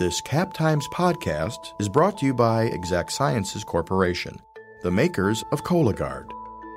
This 0.00 0.22
Cap 0.22 0.54
Times 0.54 0.88
podcast 0.88 1.74
is 1.78 1.86
brought 1.86 2.16
to 2.20 2.24
you 2.24 2.32
by 2.32 2.62
Exact 2.62 3.12
Sciences 3.12 3.62
Corporation, 3.62 4.40
the 4.82 4.90
makers 4.90 5.44
of 5.52 5.62
Cologuard. 5.62 6.30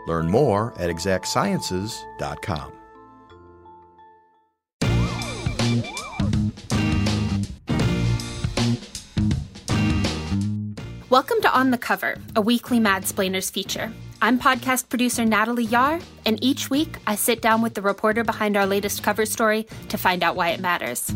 Learn 0.08 0.30
more 0.30 0.74
at 0.78 0.90
exactsciences.com. 0.90 2.74
Welcome 11.10 11.42
to 11.44 11.58
On 11.58 11.72
the 11.72 11.78
Cover, 11.78 12.18
a 12.36 12.42
weekly 12.42 12.82
Mad 12.82 13.04
Madsplainers 13.04 13.50
feature. 13.50 13.94
I'm 14.22 14.38
podcast 14.38 14.90
producer 14.90 15.24
Natalie 15.24 15.64
Yahr, 15.64 16.02
and 16.26 16.44
each 16.44 16.70
week 16.70 16.98
I 17.08 17.16
sit 17.16 17.42
down 17.42 17.62
with 17.62 17.74
the 17.74 17.82
reporter 17.82 18.26
behind 18.26 18.58
our 18.58 18.66
latest 18.66 19.02
cover 19.02 19.26
story 19.26 19.66
to 19.88 19.98
find 19.98 20.24
out 20.24 20.36
why 20.36 20.50
it 20.50 20.60
matters. 20.60 21.10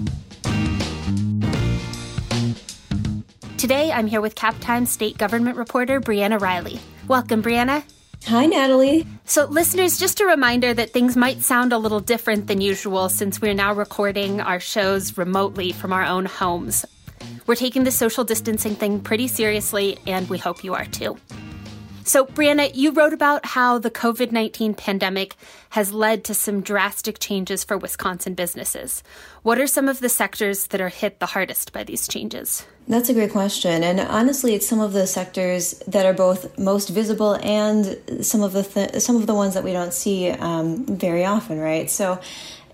Today, 3.57 3.91
I'm 3.91 4.05
here 4.05 4.21
with 4.21 4.35
Cap 4.35 4.55
Times 4.61 4.91
state 4.91 5.17
government 5.17 5.57
reporter 5.57 5.99
Briana 5.99 6.39
Reilly. 6.39 6.79
Welcome, 7.07 7.41
Briana. 7.41 7.83
Hi, 8.27 8.45
Natalie. 8.45 9.07
So, 9.25 9.45
listeners, 9.45 9.97
just 9.97 10.21
a 10.21 10.27
reminder 10.27 10.75
that 10.75 10.91
things 10.91 11.17
might 11.17 11.41
sound 11.41 11.73
a 11.73 11.79
little 11.79 11.99
different 11.99 12.45
than 12.45 12.61
usual 12.61 13.09
since 13.09 13.41
we're 13.41 13.55
now 13.55 13.73
recording 13.73 14.41
our 14.41 14.59
shows 14.59 15.17
remotely 15.17 15.71
from 15.71 15.91
our 15.91 16.05
own 16.05 16.25
homes. 16.25 16.85
We're 17.47 17.55
taking 17.55 17.83
the 17.83 17.89
social 17.89 18.23
distancing 18.23 18.75
thing 18.75 18.99
pretty 18.99 19.27
seriously, 19.27 19.97
and 20.05 20.29
we 20.29 20.37
hope 20.37 20.63
you 20.63 20.75
are 20.75 20.85
too. 20.85 21.17
So, 22.07 22.25
Briana, 22.25 22.71
you 22.73 22.91
wrote 22.91 23.11
about 23.11 23.47
how 23.47 23.79
the 23.79 23.91
COVID 23.91 24.31
19 24.31 24.75
pandemic 24.75 25.35
has 25.71 25.91
led 25.91 26.23
to 26.23 26.33
some 26.33 26.61
drastic 26.61 27.19
changes 27.19 27.65
for 27.65 27.77
Wisconsin 27.77 28.33
businesses. 28.33 29.03
What 29.43 29.59
are 29.59 29.67
some 29.67 29.89
of 29.89 29.99
the 29.99 30.07
sectors 30.07 30.67
that 30.67 30.79
are 30.79 30.87
hit 30.87 31.19
the 31.19 31.25
hardest 31.25 31.73
by 31.73 31.83
these 31.83 32.07
changes? 32.07 32.65
That's 32.87 33.09
a 33.09 33.13
great 33.13 33.33
question. 33.33 33.83
And 33.83 33.99
honestly, 33.99 34.55
it's 34.55 34.65
some 34.65 34.79
of 34.79 34.93
the 34.93 35.05
sectors 35.05 35.79
that 35.79 36.05
are 36.05 36.13
both 36.13 36.57
most 36.57 36.87
visible 36.87 37.33
and 37.43 37.99
some 38.25 38.41
of 38.41 38.53
the 38.53 38.63
th- 38.63 39.01
some 39.01 39.17
of 39.17 39.27
the 39.27 39.35
ones 39.35 39.53
that 39.55 39.65
we 39.65 39.73
don't 39.73 39.93
see 39.93 40.29
um, 40.29 40.85
very 40.85 41.25
often, 41.25 41.59
right? 41.59 41.89
So 41.89 42.21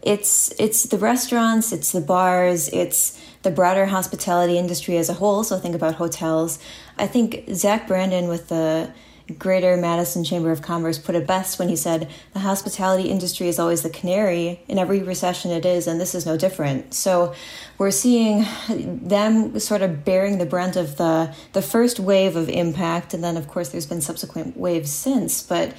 it's 0.04 0.54
it's 0.60 0.84
the 0.84 1.00
restaurants, 1.00 1.72
it's 1.72 1.92
the 1.92 2.02
bars, 2.02 2.70
it's 2.70 3.20
the 3.42 3.50
broader 3.50 3.88
hospitality 3.88 4.60
industry 4.60 4.96
as 4.98 5.10
a 5.10 5.14
whole. 5.14 5.44
So 5.44 5.58
think 5.58 5.74
about 5.74 5.96
hotels. 5.96 6.60
I 7.00 7.08
think 7.08 7.46
Zach 7.52 7.88
Brandon 7.88 8.28
with 8.28 8.50
the 8.50 8.94
Greater 9.40 9.78
Madison 9.78 10.24
Chamber 10.24 10.52
of 10.52 10.62
Commerce 10.62 10.98
put 10.98 11.16
it 11.16 11.28
best 11.28 11.60
when 11.60 11.70
he 11.70 11.76
said, 11.76 12.10
The 12.34 12.40
hospitality 12.40 13.10
industry 13.10 13.48
is 13.48 13.60
always 13.60 13.82
the 13.82 13.90
canary. 13.90 14.62
In 14.68 14.78
every 14.78 15.02
recession, 15.02 15.52
it 15.52 15.66
is, 15.66 15.88
and 15.88 16.00
this 16.00 16.16
is 16.16 16.26
no 16.26 16.38
different. 16.38 16.94
So 16.94 17.34
we're 17.78 17.92
seeing 17.92 18.46
them 18.70 19.60
sort 19.60 19.82
of 19.82 20.06
bearing 20.06 20.38
the 20.38 20.46
brunt 20.46 20.76
of 20.76 20.98
the, 20.98 21.34
the 21.54 21.62
first 21.62 22.00
wave 22.00 22.36
of 22.36 22.50
impact. 22.50 23.14
And 23.14 23.24
then, 23.24 23.38
of 23.38 23.48
course, 23.48 23.70
there's 23.70 23.86
been 23.86 24.02
subsequent 24.02 24.58
waves 24.58 24.92
since. 24.92 25.42
But 25.42 25.74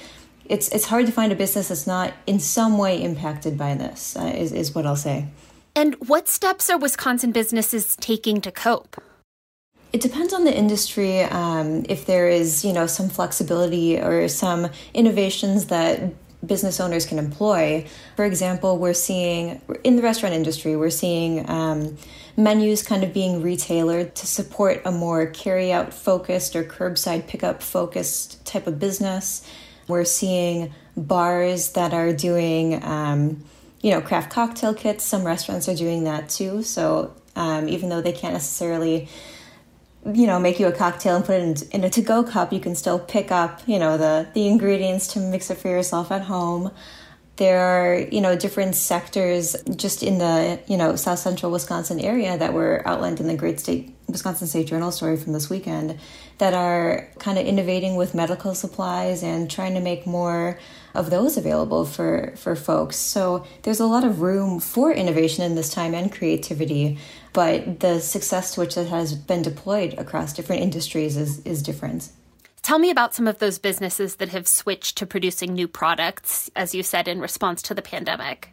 it's, 0.45 0.69
it's 0.69 0.85
hard 0.85 1.05
to 1.07 1.11
find 1.11 1.31
a 1.31 1.35
business 1.35 1.69
that's 1.69 1.87
not 1.87 2.13
in 2.27 2.39
some 2.39 2.77
way 2.77 3.01
impacted 3.01 3.57
by 3.57 3.75
this, 3.75 4.15
uh, 4.15 4.33
is, 4.35 4.51
is 4.51 4.75
what 4.75 4.85
I'll 4.85 4.95
say. 4.95 5.27
And 5.75 5.95
what 6.07 6.27
steps 6.27 6.69
are 6.69 6.77
Wisconsin 6.77 7.31
businesses 7.31 7.95
taking 7.97 8.39
to 8.41 8.51
cope? 8.51 9.01
It 9.95 10.01
depends 10.01 10.33
on 10.33 10.43
the 10.43 10.53
industry. 10.53 11.21
Um, 11.21 11.85
if 11.87 12.05
there 12.05 12.27
is, 12.27 12.65
you 12.65 12.73
know, 12.73 12.85
some 12.85 13.07
flexibility 13.07 13.97
or 13.97 14.27
some 14.27 14.67
innovations 14.93 15.67
that 15.67 16.13
business 16.45 16.81
owners 16.81 17.05
can 17.05 17.17
employ. 17.17 17.87
For 18.17 18.25
example, 18.25 18.77
we're 18.77 18.93
seeing 18.93 19.61
in 19.85 19.95
the 19.95 20.01
restaurant 20.01 20.35
industry, 20.35 20.75
we're 20.75 20.89
seeing 20.89 21.49
um, 21.49 21.97
menus 22.35 22.83
kind 22.83 23.05
of 23.05 23.13
being 23.13 23.41
retailored 23.41 24.13
to 24.15 24.27
support 24.27 24.81
a 24.83 24.91
more 24.91 25.27
carry-out 25.27 25.93
focused 25.93 26.57
or 26.57 26.65
curbside 26.65 27.25
pickup 27.27 27.63
focused 27.63 28.45
type 28.45 28.67
of 28.67 28.77
business. 28.77 29.49
We're 29.87 30.03
seeing 30.03 30.73
bars 30.97 31.71
that 31.71 31.93
are 31.93 32.11
doing, 32.11 32.83
um, 32.83 33.45
you 33.79 33.91
know, 33.91 34.01
craft 34.01 34.29
cocktail 34.29 34.73
kits. 34.73 35.05
Some 35.05 35.23
restaurants 35.23 35.69
are 35.69 35.75
doing 35.75 36.03
that 36.03 36.27
too. 36.27 36.63
So 36.63 37.15
um, 37.37 37.69
even 37.69 37.87
though 37.87 38.01
they 38.01 38.11
can't 38.11 38.33
necessarily 38.33 39.07
you 40.13 40.27
know 40.27 40.39
make 40.39 40.59
you 40.59 40.67
a 40.67 40.71
cocktail 40.71 41.15
and 41.15 41.25
put 41.25 41.35
it 41.35 41.63
in, 41.63 41.79
in 41.79 41.83
a 41.83 41.89
to-go 41.89 42.23
cup 42.23 42.53
you 42.53 42.59
can 42.59 42.75
still 42.75 42.99
pick 42.99 43.31
up 43.31 43.61
you 43.65 43.79
know 43.79 43.97
the 43.97 44.27
the 44.33 44.47
ingredients 44.47 45.07
to 45.13 45.19
mix 45.19 45.49
it 45.49 45.57
for 45.57 45.69
yourself 45.69 46.11
at 46.11 46.23
home. 46.23 46.71
There 47.37 47.59
are 47.59 47.99
you 47.99 48.21
know 48.21 48.37
different 48.37 48.75
sectors 48.75 49.55
just 49.75 50.03
in 50.03 50.19
the 50.19 50.59
you 50.67 50.77
know 50.77 50.95
south 50.95 51.19
central 51.19 51.51
wisconsin 51.51 51.99
area 51.99 52.37
that 52.37 52.53
were 52.53 52.81
outlined 52.85 53.19
in 53.19 53.27
the 53.27 53.35
great 53.35 53.59
state 53.59 53.93
wisconsin 54.07 54.47
state 54.47 54.67
journal 54.67 54.91
story 54.91 55.17
from 55.17 55.33
this 55.33 55.49
weekend 55.49 55.99
that 56.37 56.53
are 56.53 57.07
kind 57.19 57.37
of 57.37 57.45
innovating 57.45 57.95
with 57.95 58.13
medical 58.13 58.53
supplies 58.53 59.23
and 59.23 59.49
trying 59.49 59.73
to 59.73 59.81
make 59.81 60.05
more 60.05 60.59
of 60.93 61.09
those 61.09 61.35
available 61.35 61.85
for 61.85 62.33
for 62.37 62.55
folks. 62.55 62.95
So 62.95 63.45
there's 63.63 63.79
a 63.79 63.85
lot 63.85 64.03
of 64.03 64.21
room 64.21 64.59
for 64.59 64.91
innovation 64.91 65.43
in 65.43 65.55
this 65.55 65.73
time 65.73 65.93
and 65.93 66.11
creativity 66.11 66.97
but 67.35 67.81
the 67.81 67.99
success 67.99 68.53
to 68.53 68.61
which 68.61 68.77
it 68.77 68.87
has 68.87 69.13
been 69.13 69.41
deployed 69.41 69.93
across 69.97 70.31
different 70.31 70.61
industries 70.61 71.17
is, 71.17 71.39
is 71.45 71.61
different. 71.61 72.09
Tell 72.61 72.79
me 72.79 72.89
about 72.89 73.13
some 73.13 73.27
of 73.27 73.39
those 73.39 73.59
businesses 73.59 74.15
that 74.15 74.29
have 74.29 74.47
switched 74.47 74.97
to 74.97 75.05
producing 75.05 75.53
new 75.53 75.67
products, 75.67 76.49
as 76.55 76.73
you 76.73 76.81
said, 76.81 77.07
in 77.09 77.19
response 77.19 77.61
to 77.63 77.73
the 77.73 77.81
pandemic. 77.81 78.49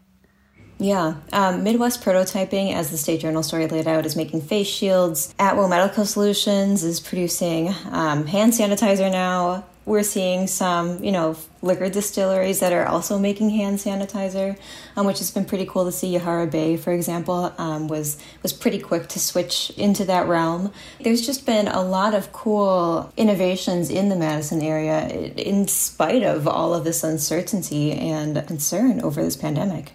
Yeah, 0.78 1.14
um, 1.32 1.62
Midwest 1.62 2.02
Prototyping, 2.02 2.74
as 2.74 2.90
the 2.90 2.98
State 2.98 3.20
Journal 3.20 3.44
story 3.44 3.68
laid 3.68 3.86
out, 3.86 4.04
is 4.04 4.16
making 4.16 4.42
face 4.42 4.66
shields. 4.66 5.32
Atwell 5.38 5.68
Medical 5.68 6.04
Solutions 6.04 6.82
is 6.82 6.98
producing 6.98 7.68
um, 7.92 8.26
hand 8.26 8.52
sanitizer 8.52 9.10
now 9.12 9.64
we're 9.84 10.02
seeing 10.02 10.46
some, 10.46 11.02
you 11.02 11.10
know, 11.10 11.36
liquor 11.60 11.88
distilleries 11.88 12.60
that 12.60 12.72
are 12.72 12.86
also 12.86 13.18
making 13.18 13.50
hand 13.50 13.78
sanitizer, 13.78 14.56
um, 14.96 15.06
which 15.06 15.18
has 15.18 15.30
been 15.30 15.44
pretty 15.44 15.66
cool 15.66 15.84
to 15.84 15.92
see. 15.92 16.16
Yahara 16.16 16.50
Bay, 16.50 16.76
for 16.76 16.92
example, 16.92 17.52
um, 17.58 17.88
was 17.88 18.18
was 18.42 18.52
pretty 18.52 18.78
quick 18.78 19.08
to 19.08 19.18
switch 19.18 19.70
into 19.76 20.04
that 20.04 20.26
realm. 20.26 20.72
There's 21.00 21.24
just 21.24 21.46
been 21.46 21.68
a 21.68 21.82
lot 21.82 22.14
of 22.14 22.32
cool 22.32 23.12
innovations 23.16 23.90
in 23.90 24.08
the 24.08 24.16
Madison 24.16 24.62
area, 24.62 25.08
in 25.08 25.66
spite 25.68 26.22
of 26.22 26.46
all 26.46 26.74
of 26.74 26.84
this 26.84 27.02
uncertainty 27.02 27.92
and 27.92 28.46
concern 28.46 29.00
over 29.00 29.22
this 29.22 29.36
pandemic. 29.36 29.92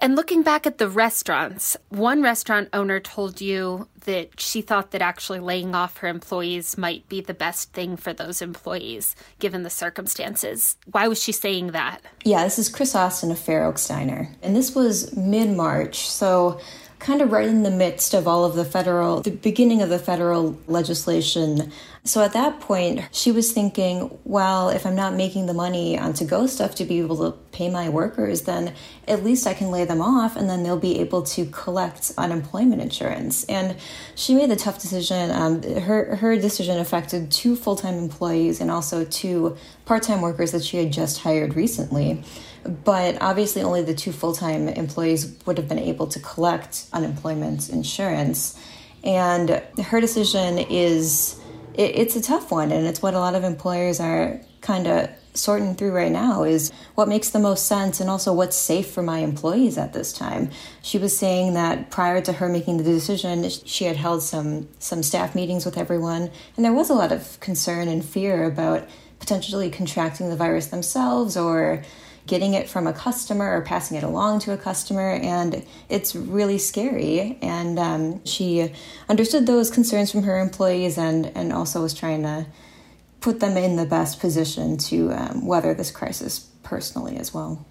And 0.00 0.14
looking 0.14 0.42
back 0.42 0.64
at 0.64 0.78
the 0.78 0.88
restaurants, 0.88 1.76
one 1.88 2.22
restaurant 2.22 2.68
owner 2.72 3.00
told 3.00 3.40
you 3.40 3.88
that 4.04 4.40
she 4.40 4.62
thought 4.62 4.92
that 4.92 5.02
actually 5.02 5.40
laying 5.40 5.74
off 5.74 5.98
her 5.98 6.08
employees 6.08 6.78
might 6.78 7.08
be 7.08 7.20
the 7.20 7.34
best 7.34 7.72
thing 7.72 7.96
for 7.96 8.12
those 8.12 8.40
employees, 8.40 9.16
given 9.40 9.64
the 9.64 9.70
circumstances. 9.70 10.76
Why 10.90 11.08
was 11.08 11.20
she 11.20 11.32
saying 11.32 11.72
that? 11.72 12.00
Yeah, 12.24 12.44
this 12.44 12.60
is 12.60 12.68
Chris 12.68 12.94
Austin 12.94 13.32
of 13.32 13.38
Fair 13.40 13.64
Oaks 13.64 13.88
Diner. 13.88 14.32
And 14.40 14.54
this 14.54 14.74
was 14.74 15.16
mid 15.16 15.50
March. 15.50 16.08
So 16.08 16.60
kind 16.98 17.22
of 17.22 17.30
right 17.30 17.48
in 17.48 17.62
the 17.62 17.70
midst 17.70 18.12
of 18.12 18.26
all 18.26 18.44
of 18.44 18.54
the 18.54 18.64
federal, 18.64 19.20
the 19.20 19.30
beginning 19.30 19.82
of 19.82 19.88
the 19.88 19.98
federal 19.98 20.58
legislation. 20.66 21.70
So 22.04 22.24
at 22.24 22.32
that 22.32 22.60
point, 22.60 23.02
she 23.12 23.30
was 23.30 23.52
thinking, 23.52 24.18
well, 24.24 24.68
if 24.70 24.84
I'm 24.84 24.96
not 24.96 25.14
making 25.14 25.46
the 25.46 25.54
money 25.54 25.98
on 25.98 26.12
to 26.14 26.24
go 26.24 26.46
stuff 26.46 26.74
to 26.76 26.84
be 26.84 26.98
able 26.98 27.16
to 27.30 27.36
pay 27.52 27.70
my 27.70 27.88
workers, 27.88 28.42
then 28.42 28.74
at 29.06 29.22
least 29.22 29.46
I 29.46 29.54
can 29.54 29.70
lay 29.70 29.84
them 29.84 30.00
off 30.00 30.36
and 30.36 30.50
then 30.50 30.62
they'll 30.62 30.78
be 30.78 30.98
able 30.98 31.22
to 31.24 31.46
collect 31.46 32.12
unemployment 32.18 32.82
insurance. 32.82 33.44
And 33.44 33.76
she 34.14 34.34
made 34.34 34.50
the 34.50 34.56
tough 34.56 34.80
decision. 34.80 35.30
Um, 35.30 35.62
her, 35.62 36.16
her 36.16 36.36
decision 36.36 36.78
affected 36.78 37.30
two 37.30 37.54
full 37.54 37.76
time 37.76 37.94
employees 37.94 38.60
and 38.60 38.70
also 38.70 39.04
two 39.04 39.56
part 39.84 40.02
time 40.02 40.20
workers 40.20 40.52
that 40.52 40.64
she 40.64 40.78
had 40.78 40.92
just 40.92 41.20
hired 41.20 41.54
recently 41.54 42.24
but 42.84 43.16
obviously 43.20 43.62
only 43.62 43.82
the 43.82 43.94
two 43.94 44.12
full-time 44.12 44.68
employees 44.68 45.36
would 45.46 45.58
have 45.58 45.68
been 45.68 45.78
able 45.78 46.06
to 46.06 46.20
collect 46.20 46.86
unemployment 46.92 47.68
insurance 47.70 48.58
and 49.04 49.62
her 49.84 50.00
decision 50.00 50.58
is 50.58 51.40
it, 51.74 51.96
it's 51.96 52.16
a 52.16 52.22
tough 52.22 52.50
one 52.50 52.72
and 52.72 52.86
it's 52.86 53.00
what 53.00 53.14
a 53.14 53.18
lot 53.18 53.34
of 53.34 53.44
employers 53.44 54.00
are 54.00 54.40
kind 54.60 54.86
of 54.86 55.08
sorting 55.34 55.74
through 55.76 55.92
right 55.92 56.10
now 56.10 56.42
is 56.42 56.72
what 56.96 57.08
makes 57.08 57.30
the 57.30 57.38
most 57.38 57.66
sense 57.66 58.00
and 58.00 58.10
also 58.10 58.32
what's 58.32 58.56
safe 58.56 58.90
for 58.90 59.02
my 59.02 59.20
employees 59.20 59.78
at 59.78 59.92
this 59.92 60.12
time. 60.12 60.50
She 60.82 60.98
was 60.98 61.16
saying 61.16 61.54
that 61.54 61.90
prior 61.90 62.20
to 62.22 62.32
her 62.32 62.48
making 62.48 62.78
the 62.78 62.82
decision, 62.82 63.48
she 63.48 63.84
had 63.84 63.96
held 63.96 64.22
some 64.22 64.68
some 64.80 65.02
staff 65.02 65.34
meetings 65.34 65.64
with 65.64 65.78
everyone 65.78 66.30
and 66.56 66.64
there 66.64 66.72
was 66.72 66.90
a 66.90 66.94
lot 66.94 67.12
of 67.12 67.38
concern 67.40 67.88
and 67.88 68.04
fear 68.04 68.44
about 68.44 68.88
potentially 69.20 69.70
contracting 69.70 70.28
the 70.30 70.36
virus 70.36 70.66
themselves 70.66 71.36
or 71.36 71.82
getting 72.28 72.54
it 72.54 72.68
from 72.68 72.86
a 72.86 72.92
customer 72.92 73.56
or 73.56 73.62
passing 73.62 73.96
it 73.96 74.04
along 74.04 74.38
to 74.40 74.52
a 74.52 74.56
customer, 74.56 75.14
and 75.14 75.64
it's 75.88 76.14
really 76.14 76.58
scary. 76.58 77.38
And 77.42 77.78
um, 77.78 78.24
she 78.24 78.72
understood 79.08 79.46
those 79.46 79.70
concerns 79.70 80.12
from 80.12 80.22
her 80.22 80.38
employees 80.38 80.98
and, 80.98 81.26
and 81.34 81.52
also 81.52 81.82
was 81.82 81.94
trying 81.94 82.22
to 82.22 82.46
put 83.20 83.40
them 83.40 83.56
in 83.56 83.76
the 83.76 83.86
best 83.86 84.20
position 84.20 84.76
to 84.76 85.12
um, 85.12 85.46
weather 85.46 85.74
this 85.74 85.90
crisis 85.90 86.38
personally 86.62 87.16
as 87.16 87.34
well. 87.34 87.66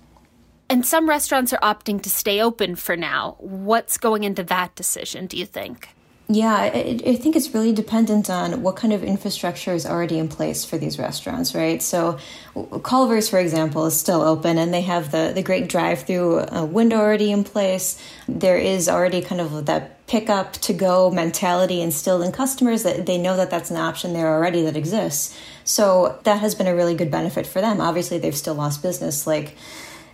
And 0.69 0.86
some 0.86 1.07
restaurants 1.07 1.54
are 1.54 1.59
opting 1.59 2.01
to 2.01 2.09
stay 2.09 2.42
open 2.42 2.75
for 2.75 2.98
now. 2.98 3.38
What's 3.39 3.98
going 3.98 4.25
into 4.25 4.44
that 4.44 4.75
decision, 4.75 5.27
do 5.27 5.38
you 5.38 5.45
think? 5.45 5.89
Yeah, 6.30 6.54
I, 6.54 7.00
I, 7.06 7.16
think 7.16 7.38
it's 7.38 7.54
really 7.54 7.72
dependent 7.72 8.30
on 8.30 8.62
what 8.62 8.76
kind 8.76 8.92
of 8.92 9.02
infrastructure 9.02 9.72
is 9.72 9.86
already 9.86 10.20
in 10.20 10.28
place 10.28 10.66
for 10.66 10.78
these 10.78 11.00
restaurants, 11.00 11.56
right? 11.56 11.82
So, 11.82 12.20
Culver's, 12.84 13.30
for 13.30 13.40
example, 13.40 13.86
is 13.86 13.98
still 13.98 14.22
open 14.22 14.58
and 14.58 14.74
they 14.74 14.82
have 14.82 15.12
the, 15.12 15.32
the 15.34 15.42
great 15.42 15.70
drive 15.70 16.02
through 16.02 16.40
uh, 16.40 16.66
window 16.66 16.98
already 16.98 17.32
in 17.32 17.46
place. 17.46 17.98
There 18.28 18.58
is 18.58 18.90
already 18.90 19.22
kind 19.22 19.40
of 19.40 19.68
that 19.68 20.06
pick 20.08 20.30
up 20.30 20.54
to 20.54 20.74
go 20.74 21.10
mentality 21.10 21.82
instilled 21.82 22.24
in 22.24 22.34
customers 22.34 22.84
that 22.84 23.06
they 23.06 23.18
know 23.18 23.38
that 23.38 23.50
that's 23.50 23.72
an 23.72 23.78
option 23.78 24.12
there 24.12 24.28
already 24.28 24.64
that 24.64 24.76
exists. 24.76 25.38
So, 25.64 26.20
that 26.24 26.42
has 26.42 26.56
been 26.56 26.68
a 26.68 26.76
really 26.76 26.96
good 26.96 27.10
benefit 27.10 27.48
for 27.48 27.62
them. 27.62 27.80
Obviously, 27.80 28.18
they've 28.18 28.36
still 28.36 28.56
lost 28.56 28.82
business. 28.82 29.26
Like, 29.26 29.56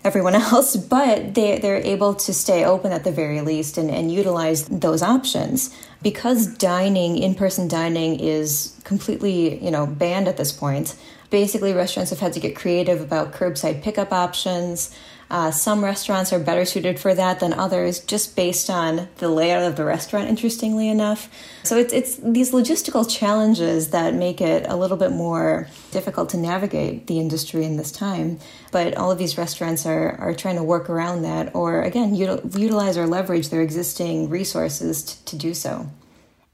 everyone 0.03 0.35
else, 0.51 0.75
but 0.75 1.33
they, 1.33 1.59
they're 1.59 1.77
able 1.77 2.13
to 2.15 2.33
stay 2.33 2.65
open 2.65 2.91
at 2.91 3.03
the 3.03 3.11
very 3.11 3.41
least 3.41 3.77
and, 3.77 3.89
and 3.89 4.11
utilize 4.11 4.65
those 4.65 5.01
options. 5.01 5.75
Because 6.01 6.47
dining, 6.47 7.17
in 7.17 7.35
person 7.35 7.67
dining, 7.67 8.19
is 8.19 8.77
completely 8.83 9.63
you 9.63 9.71
know 9.71 9.85
banned 9.85 10.27
at 10.27 10.37
this 10.37 10.51
point, 10.51 10.95
basically 11.29 11.73
restaurants 11.73 12.11
have 12.11 12.19
had 12.19 12.33
to 12.33 12.39
get 12.39 12.55
creative 12.55 13.01
about 13.01 13.33
curbside 13.33 13.81
pickup 13.81 14.11
options. 14.11 14.93
Uh, 15.29 15.49
some 15.51 15.83
restaurants 15.83 16.31
are 16.31 16.39
better 16.39 16.65
suited 16.65 16.99
for 16.99 17.15
that 17.15 17.39
than 17.39 17.53
others, 17.53 17.99
just 18.01 18.35
based 18.35 18.69
on 18.69 19.07
the 19.17 19.29
layout 19.29 19.63
of 19.63 19.75
the 19.75 19.83
restaurant, 19.83 20.29
interestingly 20.29 20.89
enough. 20.89 21.29
So 21.63 21.77
it's, 21.77 21.91
it's 21.91 22.17
these 22.17 22.51
logistical 22.51 23.09
challenges 23.09 23.89
that 23.89 24.13
make 24.13 24.41
it 24.41 24.65
a 24.67 24.75
little 24.75 24.97
bit 24.97 25.11
more 25.11 25.67
difficult 25.91 26.29
to 26.29 26.37
navigate 26.37 27.07
the 27.07 27.19
industry 27.19 27.65
in 27.65 27.77
this 27.77 27.91
time. 27.91 28.39
But 28.71 28.95
all 28.95 29.11
of 29.11 29.17
these 29.17 29.37
restaurants 29.37 29.85
are, 29.85 30.15
are 30.17 30.33
trying 30.33 30.57
to 30.57 30.63
work 30.63 30.89
around 30.89 31.23
that 31.23 31.55
or, 31.55 31.81
again, 31.81 32.15
util- 32.15 32.59
utilize 32.59 32.97
or 32.97 33.07
leverage 33.07 33.49
their 33.49 33.61
existing 33.61 34.29
resources 34.29 35.03
to, 35.03 35.25
to 35.25 35.35
do 35.35 35.53
so. 35.53 35.89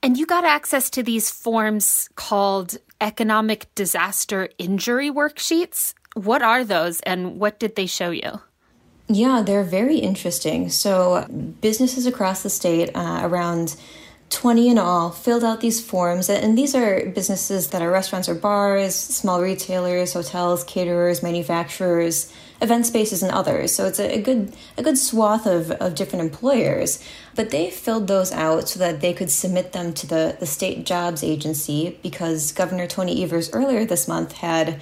And 0.02 0.18
you 0.18 0.26
got 0.26 0.46
access 0.46 0.90
to 0.92 1.04
these 1.04 1.30
forms 1.30 2.10
called 2.16 2.78
economic 3.02 3.74
disaster 3.76 4.50
injury 4.58 5.12
worksheets. 5.12 5.94
What 6.14 6.42
are 6.42 6.64
those 6.64 7.02
and 7.02 7.40
what 7.40 7.60
did 7.60 7.76
they 7.76 7.86
show 7.86 8.12
you? 8.12 8.40
Yeah, 9.12 9.42
they're 9.42 9.64
very 9.64 9.98
interesting. 9.98 10.70
So, 10.70 11.26
businesses 11.62 12.06
across 12.06 12.44
the 12.44 12.50
state, 12.50 12.92
uh, 12.96 13.22
around 13.24 13.76
20 14.30 14.70
in 14.70 14.78
all, 14.78 15.10
filled 15.10 15.44
out 15.44 15.62
these 15.62 15.82
forms. 15.84 16.30
And 16.30 16.56
these 16.56 16.76
are 16.76 17.10
businesses 17.10 17.70
that 17.72 17.82
are 17.82 17.90
restaurants 17.90 18.30
or 18.30 18.36
bars, 18.36 18.94
small 18.94 19.42
retailers, 19.42 20.14
hotels, 20.14 20.64
caterers, 20.64 21.24
manufacturers, 21.24 22.32
event 22.62 22.86
spaces, 22.86 23.24
and 23.24 23.32
others. 23.32 23.74
So, 23.74 23.88
it's 23.88 24.00
a, 24.00 24.22
good, 24.22 24.54
a 24.78 24.84
good 24.84 25.00
swath 25.00 25.48
of, 25.48 25.72
of 25.72 25.96
different 25.96 26.26
employers. 26.26 27.04
But 27.34 27.50
they 27.50 27.72
filled 27.72 28.06
those 28.06 28.32
out 28.32 28.70
so 28.70 28.78
that 28.78 29.02
they 29.02 29.14
could 29.14 29.32
submit 29.32 29.72
them 29.72 29.92
to 29.94 30.06
the, 30.06 30.38
the 30.40 30.46
state 30.46 30.86
jobs 30.86 31.24
agency 31.24 31.98
because 32.04 32.52
Governor 32.52 32.86
Tony 32.86 33.24
Evers 33.24 33.52
earlier 33.54 33.86
this 33.86 34.08
month 34.08 34.34
had 34.34 34.80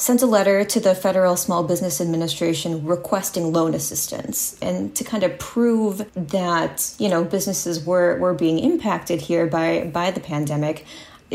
sent 0.00 0.22
a 0.22 0.26
letter 0.26 0.64
to 0.64 0.80
the 0.80 0.94
Federal 0.94 1.36
Small 1.36 1.62
Business 1.62 2.00
Administration 2.00 2.86
requesting 2.86 3.52
loan 3.52 3.74
assistance 3.74 4.56
and 4.62 4.96
to 4.96 5.04
kind 5.04 5.22
of 5.22 5.38
prove 5.38 6.10
that, 6.14 6.94
you 6.98 7.10
know, 7.10 7.22
businesses 7.22 7.84
were, 7.84 8.18
were 8.18 8.32
being 8.32 8.58
impacted 8.58 9.20
here 9.20 9.46
by, 9.46 9.90
by 9.92 10.10
the 10.10 10.20
pandemic. 10.20 10.86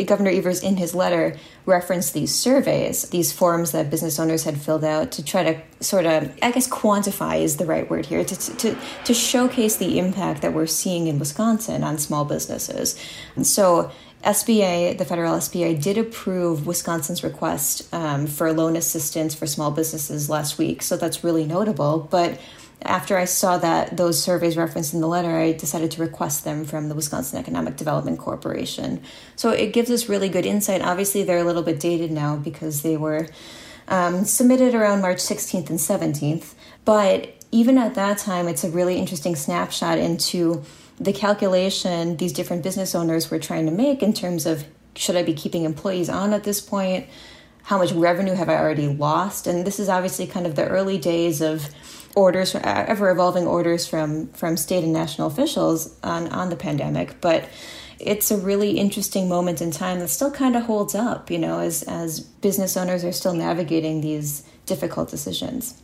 Governor 0.04 0.32
Evers, 0.32 0.62
in 0.62 0.78
his 0.78 0.94
letter, 0.94 1.38
referenced 1.66 2.14
these 2.14 2.34
surveys, 2.34 3.04
these 3.10 3.32
forms 3.32 3.72
that 3.72 3.90
business 3.90 4.20
owners 4.20 4.44
had 4.44 4.58
filled 4.60 4.84
out 4.84 5.12
to 5.14 5.24
try 5.24 5.44
to 5.44 5.62
sort 5.80 6.06
of, 6.06 6.32
I 6.42 6.52
guess, 6.52 6.68
quantify 6.68 7.42
is 7.42 7.58
the 7.58 7.66
right 7.66 7.90
word 7.90 8.06
here, 8.06 8.26
to, 8.26 8.58
to, 8.58 8.78
to 9.06 9.14
showcase 9.14 9.78
the 9.78 9.98
impact 9.98 10.42
that 10.42 10.54
we're 10.54 10.68
seeing 10.68 11.08
in 11.08 11.18
Wisconsin 11.18 11.84
on 11.84 11.98
small 11.98 12.26
businesses. 12.26 13.00
And 13.36 13.48
so 13.48 13.92
SBA, 14.26 14.98
the 14.98 15.06
federal 15.06 15.36
SBA, 15.36 15.82
did 15.82 15.98
approve 15.98 16.66
Wisconsin's 16.66 17.24
request 17.24 17.88
um, 17.94 18.26
for 18.26 18.52
loan 18.52 18.76
assistance 18.76 19.36
for 19.36 19.46
small 19.46 19.72
businesses 19.72 20.30
last 20.30 20.58
week. 20.58 20.82
So 20.82 20.98
that's 20.98 21.24
really 21.24 21.46
notable. 21.46 22.00
But 22.10 22.40
after 22.88 23.18
I 23.18 23.26
saw 23.26 23.58
that 23.58 23.98
those 23.98 24.22
surveys 24.22 24.58
referenced 24.58 24.94
in 24.94 25.02
the 25.02 25.08
letter, 25.08 25.38
I 25.38 25.52
decided 25.52 25.92
to 25.92 26.02
request 26.02 26.44
them 26.44 26.66
from 26.66 26.90
the 26.90 26.96
Wisconsin 26.96 27.40
Economic 27.40 27.78
Development 27.78 28.18
Corporation. 28.18 29.02
So 29.36 29.50
it 29.50 29.74
gives 29.74 29.92
us 29.92 30.10
really 30.10 30.30
good 30.30 30.46
insight. 30.46 30.82
Obviously, 30.82 31.24
they're 31.24 31.40
a 31.40 31.44
little 31.44 31.64
bit 31.64 31.80
dated 31.80 32.12
now 32.12 32.36
because 32.36 32.82
they 32.82 32.98
were 32.98 33.28
um, 33.88 34.26
submitted 34.26 34.74
around 34.74 35.02
March 35.02 35.18
16th 35.18 35.70
and 35.70 35.80
17th. 35.80 36.54
But 36.84 37.34
even 37.52 37.78
at 37.78 37.96
that 37.96 38.18
time, 38.18 38.48
it's 38.48 38.64
a 38.64 38.70
really 38.70 38.98
interesting 38.98 39.36
snapshot 39.36 39.98
into 39.98 40.64
the 41.00 41.14
calculation 41.14 42.18
these 42.18 42.32
different 42.32 42.64
business 42.64 42.96
owners 42.96 43.30
were 43.30 43.40
trying 43.40 43.66
to 43.66 43.72
make 43.72 44.02
in 44.02 44.14
terms 44.14 44.46
of 44.46 44.66
should 44.96 45.16
I 45.16 45.24
be 45.24 45.34
keeping 45.34 45.66
employees 45.66 46.10
on 46.10 46.34
at 46.34 46.44
this 46.44 46.62
point? 46.62 47.08
How 47.64 47.78
much 47.78 47.92
revenue 47.92 48.34
have 48.34 48.48
I 48.48 48.56
already 48.56 48.88
lost? 48.88 49.48
And 49.48 49.66
this 49.66 49.80
is 49.80 49.90
obviously 49.90 50.28
kind 50.28 50.46
of 50.46 50.56
the 50.56 50.68
early 50.68 50.98
days 50.98 51.42
of 51.42 51.70
orders, 52.16 52.56
uh, 52.56 52.86
ever 52.88 53.10
evolving 53.12 53.46
orders 53.46 53.86
from 53.88 54.28
from 54.30 54.58
state 54.58 54.84
and 54.84 54.94
national 54.94 55.28
officials 55.28 55.96
on 56.04 56.28
on 56.30 56.50
the 56.50 56.56
pandemic, 56.56 57.20
but 57.22 57.48
it's 58.00 58.32
a 58.32 58.38
really 58.38 58.78
interesting 58.78 59.30
moment 59.30 59.62
in 59.62 59.72
time 59.72 60.00
that 60.00 60.10
still 60.10 60.32
kind 60.32 60.56
of 60.56 60.64
holds 60.64 60.96
up, 60.96 61.30
you 61.30 61.40
know, 61.40 61.60
as 61.60 61.84
as 61.84 62.20
business 62.20 62.76
owners 62.78 63.04
are 63.04 63.12
still 63.12 63.34
navigating 63.34 64.02
these 64.02 64.44
difficult 64.66 65.10
decisions. 65.10 65.82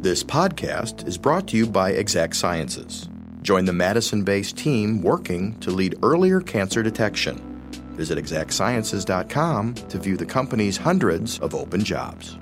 This 0.00 0.22
podcast 0.22 1.08
is 1.08 1.16
brought 1.16 1.48
to 1.48 1.56
you 1.56 1.66
by 1.66 1.92
Exact 1.92 2.36
Sciences. 2.36 3.08
Join 3.40 3.64
the 3.64 3.72
Madison 3.72 4.22
based 4.22 4.56
team 4.56 5.02
working 5.02 5.58
to 5.60 5.70
lead 5.70 5.96
earlier 6.02 6.40
cancer 6.40 6.82
detection. 6.82 7.38
Visit 7.92 8.18
exactsciences.com 8.18 9.74
to 9.74 9.98
view 9.98 10.16
the 10.16 10.26
company's 10.26 10.76
hundreds 10.76 11.38
of 11.38 11.54
open 11.54 11.84
jobs. 11.84 12.36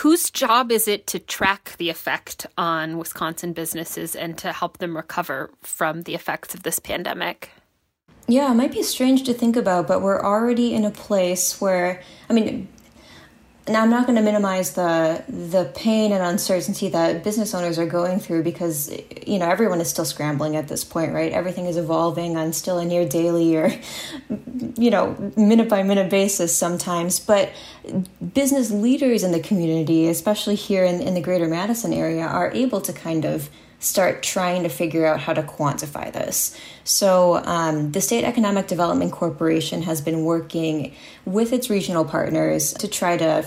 Whose 0.00 0.30
job 0.30 0.72
is 0.72 0.88
it 0.88 1.06
to 1.08 1.18
track 1.18 1.74
the 1.76 1.90
effect 1.90 2.46
on 2.56 2.96
Wisconsin 2.96 3.52
businesses 3.52 4.16
and 4.16 4.38
to 4.38 4.50
help 4.50 4.78
them 4.78 4.96
recover 4.96 5.50
from 5.60 6.02
the 6.02 6.14
effects 6.14 6.54
of 6.54 6.62
this 6.62 6.78
pandemic? 6.78 7.50
Yeah, 8.26 8.50
it 8.50 8.54
might 8.54 8.72
be 8.72 8.82
strange 8.82 9.24
to 9.24 9.34
think 9.34 9.56
about, 9.56 9.86
but 9.86 10.00
we're 10.00 10.22
already 10.22 10.72
in 10.72 10.86
a 10.86 10.90
place 10.90 11.60
where, 11.60 12.00
I 12.30 12.32
mean, 12.32 12.66
now 13.70 13.82
I'm 13.82 13.90
not 13.90 14.06
going 14.06 14.16
to 14.16 14.22
minimize 14.22 14.72
the 14.72 15.22
the 15.28 15.70
pain 15.74 16.12
and 16.12 16.22
uncertainty 16.22 16.88
that 16.88 17.24
business 17.24 17.54
owners 17.54 17.78
are 17.78 17.86
going 17.86 18.20
through 18.20 18.42
because 18.42 18.90
you 19.26 19.38
know 19.38 19.48
everyone 19.48 19.80
is 19.80 19.88
still 19.88 20.04
scrambling 20.04 20.56
at 20.56 20.68
this 20.68 20.84
point, 20.84 21.12
right? 21.12 21.32
Everything 21.32 21.66
is 21.66 21.76
evolving 21.76 22.36
on 22.36 22.52
still 22.52 22.78
a 22.78 22.84
near 22.84 23.06
daily 23.08 23.56
or 23.56 23.72
you 24.76 24.90
know 24.90 25.32
minute 25.36 25.68
by 25.68 25.82
minute 25.82 26.10
basis 26.10 26.54
sometimes. 26.54 27.20
But 27.20 27.50
business 28.34 28.70
leaders 28.70 29.22
in 29.22 29.32
the 29.32 29.40
community, 29.40 30.08
especially 30.08 30.54
here 30.54 30.84
in, 30.84 31.00
in 31.00 31.14
the 31.14 31.20
Greater 31.20 31.48
Madison 31.48 31.92
area, 31.92 32.26
are 32.26 32.50
able 32.52 32.80
to 32.82 32.92
kind 32.92 33.24
of 33.24 33.50
start 33.80 34.22
trying 34.22 34.62
to 34.62 34.68
figure 34.68 35.06
out 35.06 35.18
how 35.20 35.32
to 35.32 35.42
quantify 35.42 36.12
this. 36.12 36.56
So, 36.84 37.36
um, 37.44 37.92
the 37.92 38.00
State 38.00 38.24
Economic 38.24 38.66
Development 38.66 39.10
Corporation 39.10 39.82
has 39.82 40.00
been 40.00 40.24
working 40.24 40.94
with 41.24 41.52
its 41.52 41.70
regional 41.70 42.04
partners 42.04 42.74
to 42.74 42.88
try 42.88 43.16
to 43.16 43.44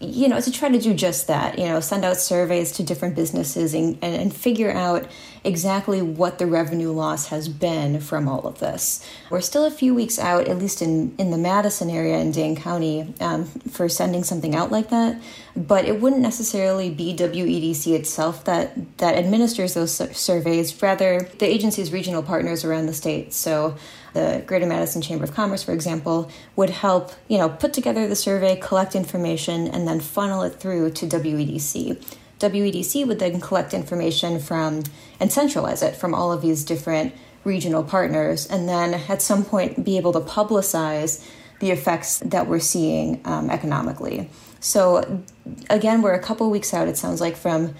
you 0.00 0.28
know, 0.28 0.40
to 0.40 0.52
try 0.52 0.68
to 0.68 0.78
do 0.78 0.94
just 0.94 1.26
that, 1.26 1.58
you 1.58 1.64
know, 1.64 1.80
send 1.80 2.04
out 2.04 2.16
surveys 2.16 2.72
to 2.72 2.82
different 2.82 3.16
businesses 3.16 3.74
and, 3.74 3.98
and, 4.02 4.14
and, 4.14 4.34
figure 4.34 4.70
out 4.70 5.06
exactly 5.44 6.02
what 6.02 6.38
the 6.38 6.46
revenue 6.46 6.90
loss 6.90 7.28
has 7.28 7.48
been 7.48 8.00
from 8.00 8.28
all 8.28 8.46
of 8.46 8.58
this. 8.58 9.04
We're 9.30 9.40
still 9.40 9.64
a 9.64 9.70
few 9.70 9.94
weeks 9.94 10.18
out, 10.18 10.48
at 10.48 10.58
least 10.58 10.82
in, 10.82 11.14
in 11.18 11.30
the 11.30 11.38
Madison 11.38 11.90
area 11.90 12.18
in 12.18 12.32
Dane 12.32 12.56
County, 12.56 13.14
um, 13.20 13.44
for 13.44 13.88
sending 13.88 14.24
something 14.24 14.54
out 14.54 14.70
like 14.70 14.90
that. 14.90 15.20
But 15.56 15.84
it 15.84 16.00
wouldn't 16.00 16.22
necessarily 16.22 16.90
be 16.90 17.14
WEDC 17.14 17.94
itself 17.94 18.44
that, 18.44 18.98
that 18.98 19.16
administers 19.16 19.74
those 19.74 19.94
surveys, 20.16 20.80
rather, 20.82 21.28
the 21.38 21.46
agency's 21.46 21.92
regional 21.92 22.22
partners 22.22 22.64
around 22.64 22.86
the 22.86 22.94
state. 22.94 23.32
So, 23.32 23.76
the 24.14 24.42
Greater 24.46 24.66
Madison 24.66 25.02
Chamber 25.02 25.24
of 25.24 25.34
Commerce, 25.34 25.62
for 25.62 25.72
example, 25.72 26.30
would 26.56 26.70
help, 26.70 27.12
you 27.28 27.38
know, 27.38 27.48
put 27.48 27.72
together 27.72 28.08
the 28.08 28.16
survey, 28.16 28.56
collect 28.56 28.96
information, 28.96 29.68
and 29.68 29.86
then 29.86 30.00
funnel 30.00 30.42
it 30.42 30.54
through 30.54 30.90
to 30.92 31.06
WEDC. 31.06 32.02
WEDC 32.38 33.06
would 33.06 33.18
then 33.18 33.40
collect 33.40 33.74
information 33.74 34.38
from 34.38 34.84
and 35.20 35.32
centralize 35.32 35.82
it 35.82 35.96
from 35.96 36.14
all 36.14 36.32
of 36.32 36.40
these 36.40 36.64
different 36.64 37.14
regional 37.44 37.82
partners, 37.82 38.46
and 38.46 38.68
then 38.68 38.94
at 39.08 39.22
some 39.22 39.44
point 39.44 39.84
be 39.84 39.96
able 39.96 40.12
to 40.12 40.20
publicize 40.20 41.26
the 41.60 41.70
effects 41.70 42.18
that 42.20 42.46
we're 42.46 42.60
seeing 42.60 43.20
um, 43.24 43.50
economically. 43.50 44.30
So, 44.60 45.22
again, 45.70 46.02
we're 46.02 46.14
a 46.14 46.22
couple 46.22 46.50
weeks 46.50 46.74
out, 46.74 46.88
it 46.88 46.96
sounds 46.96 47.20
like, 47.20 47.36
from 47.36 47.74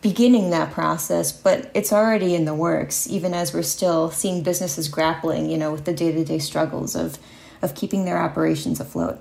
beginning 0.00 0.50
that 0.50 0.72
process, 0.72 1.30
but 1.30 1.70
it's 1.74 1.92
already 1.92 2.34
in 2.34 2.44
the 2.46 2.54
works, 2.54 3.08
even 3.08 3.34
as 3.34 3.52
we're 3.52 3.62
still 3.62 4.10
seeing 4.10 4.42
businesses 4.42 4.88
grappling, 4.88 5.50
you 5.50 5.58
know, 5.58 5.72
with 5.72 5.84
the 5.84 5.92
day 5.92 6.12
to 6.12 6.24
day 6.24 6.38
struggles 6.38 6.96
of, 6.96 7.18
of 7.60 7.74
keeping 7.74 8.04
their 8.04 8.18
operations 8.18 8.80
afloat. 8.80 9.20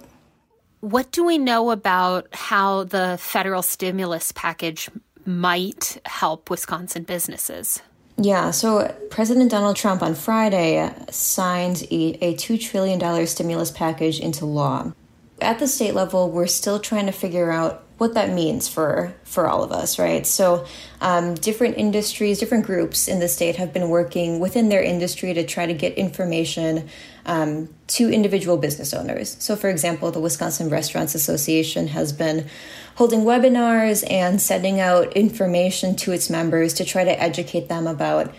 What 0.80 1.12
do 1.12 1.26
we 1.26 1.38
know 1.38 1.72
about 1.72 2.28
how 2.34 2.84
the 2.84 3.18
federal 3.20 3.64
stimulus 3.64 4.32
package 4.32 4.90
might 5.26 6.00
help 6.06 6.50
Wisconsin 6.50 7.04
businesses? 7.04 7.82
Yeah, 8.18 8.52
so 8.52 8.96
President 9.10 9.52
Donald 9.52 9.76
Trump 9.76 10.02
on 10.02 10.16
Friday 10.16 10.92
signed 11.10 11.84
a, 11.92 12.18
a 12.24 12.36
$2 12.36 12.60
trillion 12.62 13.28
stimulus 13.28 13.72
package 13.72 14.20
into 14.20 14.46
law. 14.46 14.92
At 15.40 15.60
the 15.60 15.68
state 15.68 15.94
level, 15.94 16.32
we're 16.32 16.48
still 16.48 16.80
trying 16.80 17.06
to 17.08 17.12
figure 17.12 17.52
out 17.52 17.84
what 17.98 18.14
that 18.14 18.32
means 18.32 18.68
for 18.68 19.14
for 19.24 19.48
all 19.48 19.64
of 19.64 19.72
us, 19.72 19.98
right? 19.98 20.26
So, 20.26 20.66
um, 21.02 21.34
different 21.36 21.78
industries, 21.78 22.40
different 22.40 22.66
groups 22.66 23.08
in 23.08 23.20
the 23.20 23.28
state 23.28 23.56
have 23.56 23.74
been 23.74 23.90
working 23.90 24.40
within 24.40 24.70
their 24.70 24.84
industry 24.84 25.34
to 25.34 25.46
try 25.46 25.66
to 25.66 25.74
get 25.74 25.94
information 25.94 26.90
um, 27.28 27.70
to 27.88 28.10
individual 28.10 28.58
business 28.58 28.94
owners. 28.94 29.36
So, 29.40 29.56
for 29.56 29.70
example, 29.70 30.12
the 30.12 30.20
Wisconsin 30.20 30.70
Restaurants 30.70 31.14
Association 31.14 31.88
has 31.88 32.12
been 32.12 32.48
holding 32.96 33.22
webinars 33.22 34.10
and 34.10 34.42
sending 34.42 34.80
out 34.80 35.14
information 35.14 35.96
to 35.98 36.12
its 36.12 36.30
members 36.30 36.74
to 36.76 36.86
try 36.86 37.04
to 37.04 37.22
educate 37.22 37.68
them 37.70 37.86
about 37.86 38.34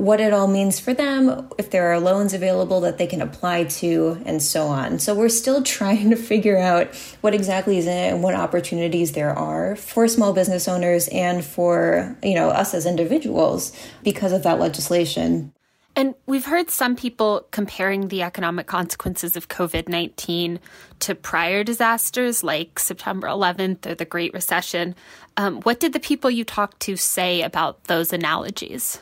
what 0.00 0.18
it 0.18 0.32
all 0.32 0.46
means 0.46 0.80
for 0.80 0.94
them, 0.94 1.50
if 1.58 1.70
there 1.70 1.92
are 1.92 2.00
loans 2.00 2.32
available 2.32 2.80
that 2.80 2.96
they 2.96 3.06
can 3.06 3.20
apply 3.20 3.64
to, 3.64 4.18
and 4.24 4.42
so 4.42 4.66
on. 4.66 4.98
So 4.98 5.14
we're 5.14 5.28
still 5.28 5.62
trying 5.78 6.08
to 6.08 6.16
figure 6.16 6.56
out 6.56 6.94
what 7.20 7.34
exactly 7.34 7.76
is 7.76 7.86
in 7.86 7.92
it 7.92 8.14
and 8.14 8.22
what 8.22 8.34
opportunities 8.34 9.12
there 9.12 9.36
are 9.36 9.76
for 9.76 10.08
small 10.08 10.32
business 10.32 10.66
owners 10.66 11.06
and 11.08 11.44
for, 11.44 12.16
you 12.22 12.34
know, 12.34 12.48
us 12.48 12.72
as 12.72 12.86
individuals 12.86 13.72
because 14.02 14.32
of 14.32 14.42
that 14.44 14.58
legislation. 14.58 15.52
And 16.00 16.14
we've 16.24 16.46
heard 16.46 16.70
some 16.70 16.96
people 16.96 17.46
comparing 17.50 18.08
the 18.08 18.22
economic 18.22 18.66
consequences 18.66 19.36
of 19.36 19.48
COVID 19.48 19.86
19 19.86 20.58
to 21.00 21.14
prior 21.14 21.62
disasters 21.62 22.42
like 22.42 22.78
September 22.78 23.26
11th 23.26 23.84
or 23.84 23.94
the 23.94 24.06
Great 24.06 24.32
Recession. 24.32 24.94
Um, 25.36 25.60
what 25.60 25.78
did 25.78 25.92
the 25.92 26.00
people 26.00 26.30
you 26.30 26.42
talked 26.42 26.80
to 26.80 26.96
say 26.96 27.42
about 27.42 27.84
those 27.84 28.14
analogies? 28.14 28.98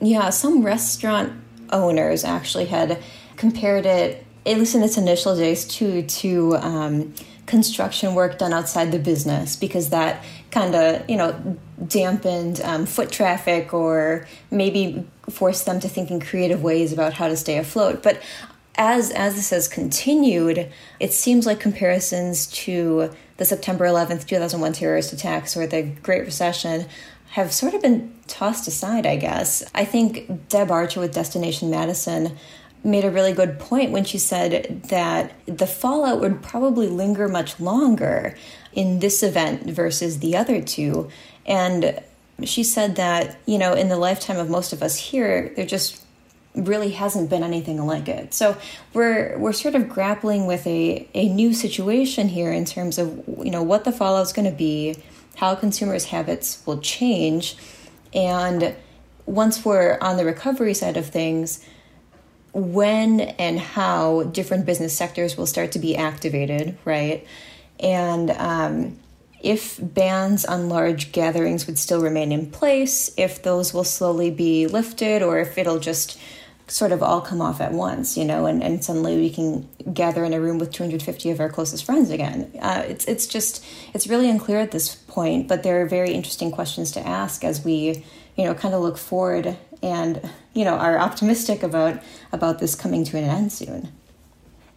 Yeah, 0.00 0.30
some 0.30 0.62
restaurant 0.62 1.32
owners 1.70 2.22
actually 2.22 2.66
had 2.66 3.02
compared 3.34 3.84
it, 3.84 4.24
at 4.46 4.56
least 4.56 4.76
in 4.76 4.84
its 4.84 4.96
initial 4.96 5.36
days, 5.36 5.64
to 5.78 6.04
to 6.04 6.54
um, 6.58 7.12
construction 7.46 8.14
work 8.14 8.38
done 8.38 8.52
outside 8.52 8.92
the 8.92 9.00
business 9.00 9.56
because 9.56 9.90
that 9.90 10.22
kind 10.50 10.74
of 10.74 11.08
you 11.08 11.16
know 11.16 11.58
dampened 11.86 12.60
um, 12.62 12.86
foot 12.86 13.10
traffic 13.10 13.72
or 13.72 14.26
maybe 14.50 15.06
forced 15.28 15.66
them 15.66 15.80
to 15.80 15.88
think 15.88 16.10
in 16.10 16.20
creative 16.20 16.62
ways 16.62 16.92
about 16.92 17.12
how 17.14 17.28
to 17.28 17.36
stay 17.36 17.58
afloat. 17.58 18.02
But 18.02 18.20
as 18.76 19.10
as 19.10 19.34
this 19.34 19.50
has 19.50 19.68
continued, 19.68 20.70
it 20.98 21.12
seems 21.12 21.46
like 21.46 21.60
comparisons 21.60 22.46
to 22.48 23.10
the 23.36 23.44
September 23.44 23.86
11th, 23.86 24.26
2001 24.26 24.72
terrorist 24.74 25.12
attacks 25.12 25.56
or 25.56 25.66
the 25.66 25.82
Great 25.82 26.24
Recession 26.24 26.86
have 27.30 27.52
sort 27.52 27.74
of 27.74 27.82
been 27.82 28.12
tossed 28.26 28.66
aside, 28.66 29.06
I 29.06 29.16
guess. 29.16 29.62
I 29.74 29.84
think 29.84 30.48
Deb 30.48 30.70
Archer 30.70 31.00
with 31.00 31.14
Destination 31.14 31.70
Madison 31.70 32.36
made 32.82 33.04
a 33.04 33.10
really 33.10 33.32
good 33.32 33.58
point 33.58 33.92
when 33.92 34.04
she 34.04 34.18
said 34.18 34.82
that 34.84 35.32
the 35.46 35.66
fallout 35.66 36.20
would 36.20 36.42
probably 36.42 36.88
linger 36.88 37.28
much 37.28 37.60
longer 37.60 38.36
in 38.72 39.00
this 39.00 39.22
event 39.22 39.68
versus 39.70 40.20
the 40.20 40.36
other 40.36 40.60
two. 40.60 41.08
And 41.46 42.00
she 42.44 42.62
said 42.62 42.96
that, 42.96 43.38
you 43.46 43.58
know, 43.58 43.74
in 43.74 43.88
the 43.88 43.96
lifetime 43.96 44.38
of 44.38 44.48
most 44.48 44.72
of 44.72 44.82
us 44.82 44.96
here, 44.96 45.52
there 45.56 45.66
just 45.66 46.02
really 46.54 46.90
hasn't 46.90 47.30
been 47.30 47.42
anything 47.42 47.84
like 47.84 48.08
it. 48.08 48.34
So 48.34 48.56
we're 48.92 49.38
we're 49.38 49.52
sort 49.52 49.74
of 49.74 49.88
grappling 49.88 50.46
with 50.46 50.66
a, 50.66 51.08
a 51.14 51.28
new 51.28 51.52
situation 51.52 52.28
here 52.28 52.52
in 52.52 52.64
terms 52.64 52.98
of 52.98 53.24
you 53.26 53.50
know 53.50 53.62
what 53.62 53.84
the 53.84 53.92
fallout's 53.92 54.32
going 54.32 54.50
to 54.50 54.56
be, 54.56 54.96
how 55.36 55.54
consumers' 55.54 56.06
habits 56.06 56.62
will 56.66 56.78
change. 56.80 57.56
And 58.12 58.74
once 59.26 59.64
we're 59.64 59.98
on 60.00 60.16
the 60.16 60.24
recovery 60.24 60.74
side 60.74 60.96
of 60.96 61.06
things, 61.06 61.64
when 62.52 63.20
and 63.20 63.60
how 63.60 64.24
different 64.24 64.66
business 64.66 64.96
sectors 64.96 65.36
will 65.36 65.46
start 65.46 65.72
to 65.72 65.78
be 65.78 65.96
activated, 65.96 66.76
right? 66.84 67.26
And 67.80 68.30
um, 68.30 68.98
if 69.42 69.78
bans 69.80 70.44
on 70.44 70.68
large 70.68 71.12
gatherings 71.12 71.66
would 71.66 71.78
still 71.78 72.02
remain 72.02 72.32
in 72.32 72.50
place, 72.50 73.10
if 73.16 73.42
those 73.42 73.72
will 73.72 73.84
slowly 73.84 74.30
be 74.30 74.66
lifted, 74.66 75.22
or 75.22 75.38
if 75.38 75.56
it'll 75.56 75.78
just 75.78 76.18
sort 76.70 76.92
of 76.92 77.02
all 77.02 77.20
come 77.20 77.40
off 77.40 77.60
at 77.60 77.72
once, 77.72 78.16
you 78.16 78.24
know, 78.24 78.46
and, 78.46 78.62
and 78.62 78.84
suddenly 78.84 79.16
we 79.16 79.30
can 79.30 79.68
gather 79.92 80.24
in 80.24 80.32
a 80.32 80.40
room 80.40 80.58
with 80.58 80.72
250 80.72 81.30
of 81.30 81.40
our 81.40 81.48
closest 81.48 81.84
friends 81.84 82.10
again. 82.10 82.50
Uh, 82.60 82.84
it's, 82.86 83.06
it's 83.06 83.26
just, 83.26 83.64
it's 83.92 84.06
really 84.06 84.30
unclear 84.30 84.60
at 84.60 84.70
this 84.70 84.94
point, 84.94 85.48
but 85.48 85.62
there 85.62 85.80
are 85.80 85.86
very 85.86 86.12
interesting 86.12 86.52
questions 86.52 86.92
to 86.92 87.04
ask 87.04 87.42
as 87.44 87.64
we, 87.64 88.04
you 88.36 88.44
know, 88.44 88.54
kind 88.54 88.72
of 88.74 88.82
look 88.82 88.98
forward 88.98 89.56
and, 89.82 90.30
you 90.54 90.64
know, 90.64 90.74
are 90.74 90.98
optimistic 90.98 91.62
about, 91.62 92.00
about 92.30 92.60
this 92.60 92.76
coming 92.76 93.04
to 93.04 93.18
an 93.18 93.24
end 93.24 93.52
soon. 93.52 93.90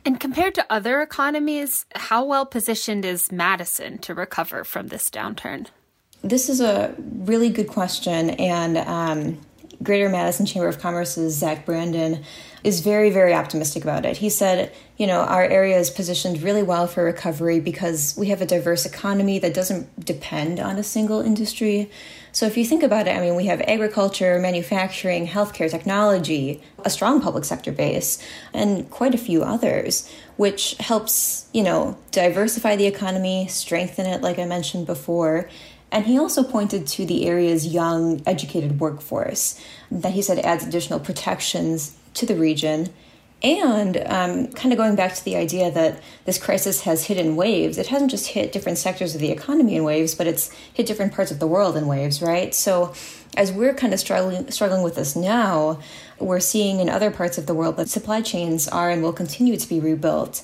And 0.05 0.19
compared 0.19 0.55
to 0.55 0.65
other 0.69 1.01
economies, 1.01 1.85
how 1.95 2.25
well 2.25 2.45
positioned 2.45 3.05
is 3.05 3.31
Madison 3.31 3.97
to 3.99 4.13
recover 4.13 4.63
from 4.63 4.87
this 4.87 5.09
downturn? 5.09 5.67
This 6.21 6.49
is 6.49 6.61
a 6.61 6.93
really 6.99 7.49
good 7.49 7.67
question. 7.67 8.31
And, 8.31 8.77
um, 8.77 9.39
Greater 9.83 10.09
Madison 10.09 10.45
Chamber 10.45 10.67
of 10.67 10.79
Commerce's 10.79 11.35
Zach 11.35 11.65
Brandon 11.65 12.23
is 12.63 12.79
very, 12.79 13.09
very 13.09 13.33
optimistic 13.33 13.83
about 13.83 14.05
it. 14.05 14.17
He 14.17 14.29
said, 14.29 14.73
you 14.95 15.05
know, 15.05 15.19
our 15.21 15.43
area 15.43 15.77
is 15.77 15.89
positioned 15.89 16.41
really 16.41 16.63
well 16.63 16.87
for 16.87 17.03
recovery 17.03 17.59
because 17.59 18.15
we 18.17 18.27
have 18.27 18.41
a 18.41 18.45
diverse 18.45 18.85
economy 18.85 19.39
that 19.39 19.53
doesn't 19.53 20.05
depend 20.05 20.59
on 20.59 20.77
a 20.77 20.83
single 20.83 21.19
industry. 21.19 21.91
So 22.31 22.45
if 22.45 22.55
you 22.55 22.65
think 22.65 22.81
about 22.81 23.07
it, 23.07 23.15
I 23.15 23.19
mean, 23.19 23.35
we 23.35 23.47
have 23.47 23.59
agriculture, 23.61 24.39
manufacturing, 24.39 25.27
healthcare, 25.27 25.69
technology, 25.69 26.63
a 26.85 26.89
strong 26.89 27.21
public 27.21 27.43
sector 27.43 27.71
base, 27.71 28.23
and 28.53 28.89
quite 28.89 29.13
a 29.13 29.17
few 29.17 29.43
others, 29.43 30.09
which 30.37 30.75
helps, 30.79 31.47
you 31.53 31.63
know, 31.63 31.97
diversify 32.11 32.75
the 32.75 32.87
economy, 32.87 33.47
strengthen 33.47 34.05
it, 34.05 34.21
like 34.21 34.39
I 34.39 34.45
mentioned 34.45 34.85
before, 34.85 35.49
and 35.93 36.07
he 36.07 36.17
also 36.17 36.43
pointed 36.43 36.87
to 36.87 37.05
the 37.05 37.27
area's 37.27 37.67
young, 37.67 38.23
educated 38.25 38.79
workforce 38.79 39.63
that 39.91 40.13
he 40.13 40.23
said 40.23 40.39
adds 40.39 40.65
additional 40.65 40.99
protections 40.99 41.95
to 42.15 42.25
the 42.25 42.35
region. 42.35 42.89
And 43.43 43.97
um, 44.07 44.47
kind 44.53 44.73
of 44.73 44.77
going 44.77 44.95
back 44.95 45.13
to 45.13 45.23
the 45.23 45.35
idea 45.35 45.69
that 45.69 46.01
this 46.25 46.39
crisis 46.39 46.81
has 46.81 47.05
hit 47.05 47.17
in 47.17 47.35
waves, 47.35 47.77
it 47.77 47.87
hasn't 47.87 48.09
just 48.09 48.29
hit 48.29 48.51
different 48.51 48.79
sectors 48.79 49.13
of 49.13 49.21
the 49.21 49.29
economy 49.29 49.75
in 49.75 49.83
waves, 49.83 50.15
but 50.15 50.25
it's 50.25 50.49
hit 50.73 50.87
different 50.87 51.13
parts 51.13 51.29
of 51.29 51.39
the 51.39 51.45
world 51.45 51.77
in 51.77 51.85
waves, 51.85 52.21
right? 52.21 52.55
So, 52.55 52.93
as 53.35 53.51
we're 53.51 53.73
kind 53.73 53.93
of 53.93 53.99
struggling 53.99 54.49
struggling 54.49 54.81
with 54.81 54.95
this 54.95 55.15
now, 55.15 55.79
we're 56.19 56.39
seeing 56.39 56.79
in 56.79 56.89
other 56.89 57.11
parts 57.11 57.37
of 57.37 57.45
the 57.45 57.53
world 57.53 57.77
that 57.77 57.89
supply 57.89 58.21
chains 58.21 58.67
are 58.67 58.89
and 58.89 59.03
will 59.03 59.13
continue 59.13 59.57
to 59.57 59.69
be 59.69 59.79
rebuilt. 59.79 60.41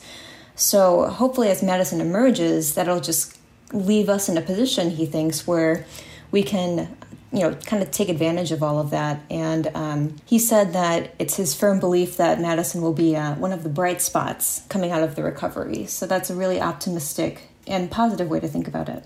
So, 0.55 1.05
hopefully, 1.05 1.49
as 1.49 1.63
Madison 1.63 2.01
emerges, 2.01 2.75
that'll 2.75 2.99
just 2.99 3.38
leave 3.71 4.09
us 4.09 4.29
in 4.29 4.37
a 4.37 4.41
position, 4.41 4.91
he 4.91 5.05
thinks, 5.05 5.45
where 5.47 5.85
we 6.31 6.43
can 6.43 6.95
you 7.31 7.41
know, 7.41 7.53
kind 7.53 7.83
of 7.83 7.91
take 7.91 8.09
advantage 8.09 8.51
of 8.51 8.63
all 8.63 8.79
of 8.79 8.89
that. 8.89 9.21
And 9.29 9.67
um, 9.75 10.15
he 10.25 10.39
said 10.39 10.73
that 10.73 11.13
it's 11.19 11.35
his 11.35 11.53
firm 11.53 11.79
belief 11.79 12.17
that 12.17 12.41
Madison 12.41 12.81
will 12.81 12.93
be 12.93 13.15
uh, 13.15 13.35
one 13.35 13.51
of 13.51 13.63
the 13.63 13.69
bright 13.69 14.01
spots 14.01 14.63
coming 14.69 14.91
out 14.91 15.03
of 15.03 15.15
the 15.15 15.23
recovery. 15.23 15.85
So 15.85 16.07
that's 16.07 16.29
a 16.29 16.35
really 16.35 16.59
optimistic 16.59 17.49
and 17.67 17.91
positive 17.91 18.29
way 18.29 18.39
to 18.39 18.47
think 18.47 18.67
about 18.67 18.89
it. 18.89 19.03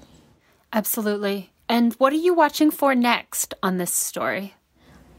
Absolutely. 0.71 1.51
And 1.67 1.93
what 1.95 2.13
are 2.13 2.17
you 2.17 2.33
watching 2.33 2.71
for 2.71 2.95
next 2.95 3.53
on 3.61 3.77
this 3.77 3.93
story? 3.93 4.53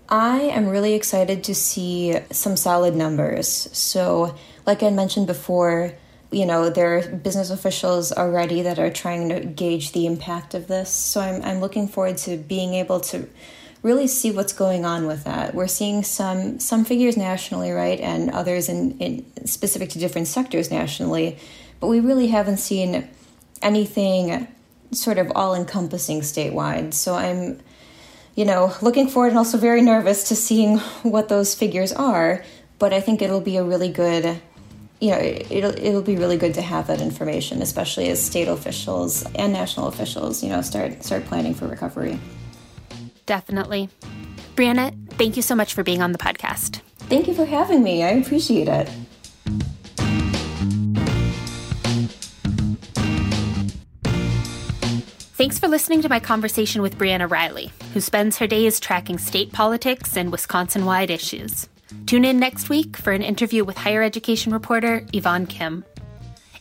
I 0.08 0.40
am 0.40 0.68
really 0.68 0.94
excited 0.94 1.44
to 1.44 1.54
see 1.54 2.18
some 2.30 2.56
solid 2.56 2.94
numbers. 2.94 3.48
So, 3.48 4.34
like 4.66 4.82
I 4.82 4.90
mentioned 4.90 5.26
before, 5.26 5.94
you 6.30 6.46
know 6.46 6.70
there 6.70 6.98
are 6.98 7.08
business 7.08 7.50
officials 7.50 8.12
already 8.12 8.62
that 8.62 8.78
are 8.78 8.90
trying 8.90 9.28
to 9.28 9.40
gauge 9.40 9.92
the 9.92 10.06
impact 10.06 10.54
of 10.54 10.66
this. 10.66 10.90
So 10.90 11.20
i'm, 11.20 11.42
I'm 11.42 11.60
looking 11.60 11.88
forward 11.88 12.18
to 12.18 12.36
being 12.36 12.74
able 12.74 13.00
to 13.00 13.28
really 13.82 14.06
see 14.06 14.30
what's 14.30 14.54
going 14.54 14.84
on 14.84 15.06
with 15.06 15.24
that. 15.24 15.54
We're 15.54 15.68
seeing 15.68 16.02
some 16.02 16.58
some 16.58 16.84
figures 16.84 17.16
nationally 17.16 17.70
right 17.70 18.00
and 18.00 18.30
others 18.30 18.68
in, 18.68 18.98
in 18.98 19.46
specific 19.46 19.90
to 19.90 19.98
different 19.98 20.26
sectors 20.26 20.70
nationally 20.70 21.38
but 21.80 21.88
we 21.88 22.00
really 22.00 22.28
haven't 22.28 22.56
seen 22.56 23.06
anything 23.60 24.48
sort 24.92 25.18
of 25.18 25.30
all 25.34 25.54
encompassing 25.54 26.20
statewide. 26.20 26.94
So 26.94 27.14
i'm 27.14 27.60
you 28.34 28.44
know 28.44 28.74
looking 28.82 29.08
forward 29.08 29.28
and 29.28 29.38
also 29.38 29.58
very 29.58 29.82
nervous 29.82 30.28
to 30.28 30.34
seeing 30.34 30.78
what 31.02 31.28
those 31.28 31.54
figures 31.54 31.92
are 31.92 32.44
but 32.78 32.92
i 32.92 33.00
think 33.00 33.22
it'll 33.22 33.40
be 33.40 33.56
a 33.56 33.64
really 33.64 33.88
good 33.88 34.40
you 35.04 35.10
know, 35.10 35.18
it'll 35.18 35.76
it'll 35.76 36.02
be 36.02 36.16
really 36.16 36.38
good 36.38 36.54
to 36.54 36.62
have 36.62 36.86
that 36.86 37.02
information, 37.02 37.60
especially 37.60 38.08
as 38.08 38.24
state 38.24 38.48
officials 38.48 39.22
and 39.34 39.52
national 39.52 39.88
officials, 39.88 40.42
you 40.42 40.48
know, 40.48 40.62
start 40.62 41.04
start 41.04 41.26
planning 41.26 41.52
for 41.52 41.68
recovery. 41.68 42.18
Definitely. 43.26 43.90
Briana, 44.56 44.94
thank 45.18 45.36
you 45.36 45.42
so 45.42 45.54
much 45.54 45.74
for 45.74 45.82
being 45.82 46.00
on 46.00 46.12
the 46.12 46.18
podcast. 46.18 46.80
Thank 47.10 47.28
you 47.28 47.34
for 47.34 47.44
having 47.44 47.82
me. 47.82 48.02
I 48.02 48.12
appreciate 48.12 48.66
it. 48.66 48.88
Thanks 55.36 55.58
for 55.58 55.68
listening 55.68 56.00
to 56.00 56.08
my 56.08 56.20
conversation 56.20 56.80
with 56.80 56.96
Briana 56.96 57.30
Reilly, 57.30 57.72
who 57.92 58.00
spends 58.00 58.38
her 58.38 58.46
days 58.46 58.80
tracking 58.80 59.18
state 59.18 59.52
politics 59.52 60.16
and 60.16 60.32
Wisconsin 60.32 60.86
wide 60.86 61.10
issues. 61.10 61.68
Tune 62.14 62.24
in 62.24 62.38
next 62.38 62.68
week 62.68 62.96
for 62.96 63.12
an 63.12 63.22
interview 63.22 63.64
with 63.64 63.76
higher 63.76 64.00
education 64.00 64.52
reporter 64.52 65.04
Yvonne 65.12 65.46
Kim. 65.46 65.84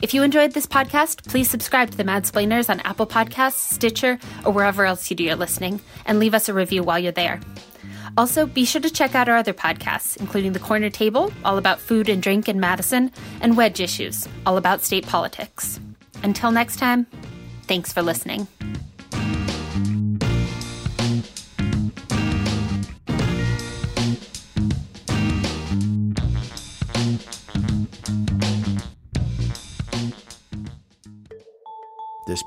If 0.02 0.12
you 0.12 0.24
enjoyed 0.24 0.54
this 0.54 0.66
podcast, 0.66 1.28
please 1.28 1.48
subscribe 1.48 1.92
to 1.92 1.98
the 1.98 2.04
Madsplainers 2.04 2.72
on 2.72 2.80
Apple 2.80 3.06
Podcasts, 3.06 3.72
Stitcher, 3.72 4.18
or 4.46 4.52
wherever 4.52 4.84
else 4.84 5.12
you 5.12 5.16
do 5.16 5.24
your 5.24 5.36
listening, 5.36 5.80
and 6.08 6.18
leave 6.18 6.34
us 6.34 6.50
a 6.50 6.56
review 6.56 6.82
while 6.82 6.98
you're 6.98 7.12
there. 7.12 7.40
Also, 8.18 8.48
be 8.48 8.66
sure 8.66 8.82
to 8.82 8.90
check 8.90 9.14
out 9.14 9.30
our 9.30 9.38
other 9.38 9.54
podcasts, 9.54 10.18
including 10.18 10.54
The 10.54 10.60
Corner 10.60 10.90
Table, 10.90 11.32
all 11.46 11.60
about 11.60 11.80
food 11.80 12.10
and 12.10 12.24
drink 12.24 12.50
in 12.50 12.60
Madison, 12.60 13.12
and 13.40 13.56
Wedge 13.56 13.80
Issues, 13.80 14.28
all 14.48 14.58
about 14.58 14.82
state 14.82 15.06
politics. 15.06 15.80
Until 16.24 16.50
next 16.50 16.78
time, 16.78 17.06
thanks 17.68 17.94
for 17.94 18.02
listening. 18.02 18.48